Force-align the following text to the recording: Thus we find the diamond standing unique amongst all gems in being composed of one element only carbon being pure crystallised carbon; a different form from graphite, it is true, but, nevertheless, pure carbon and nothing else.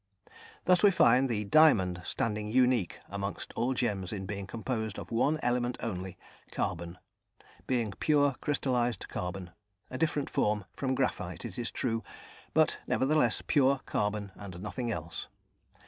Thus 0.65 0.81
we 0.81 0.89
find 0.89 1.29
the 1.29 1.43
diamond 1.45 2.01
standing 2.03 2.47
unique 2.47 2.99
amongst 3.07 3.53
all 3.53 3.75
gems 3.75 4.11
in 4.11 4.25
being 4.25 4.47
composed 4.47 4.97
of 4.97 5.11
one 5.11 5.39
element 5.43 5.77
only 5.79 6.17
carbon 6.51 6.97
being 7.67 7.93
pure 7.99 8.33
crystallised 8.41 9.07
carbon; 9.09 9.51
a 9.91 9.99
different 9.99 10.31
form 10.31 10.65
from 10.73 10.95
graphite, 10.95 11.45
it 11.45 11.59
is 11.59 11.69
true, 11.69 12.01
but, 12.55 12.79
nevertheless, 12.87 13.43
pure 13.45 13.79
carbon 13.85 14.31
and 14.35 14.59
nothing 14.59 14.89
else. 14.91 15.27